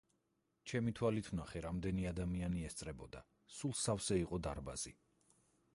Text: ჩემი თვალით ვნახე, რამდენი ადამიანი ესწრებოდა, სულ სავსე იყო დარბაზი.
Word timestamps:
ჩემი 0.69 0.93
თვალით 0.99 1.29
ვნახე, 1.33 1.61
რამდენი 1.65 2.07
ადამიანი 2.13 2.65
ესწრებოდა, 2.71 3.23
სულ 3.59 3.79
სავსე 3.83 4.21
იყო 4.25 4.43
დარბაზი. 4.49 4.99